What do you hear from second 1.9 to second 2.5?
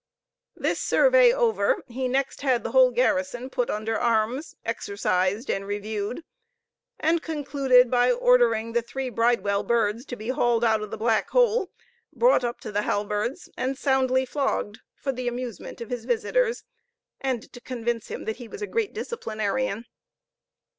next